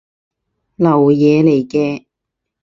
[0.77, 2.05] 流嘢嚟嘅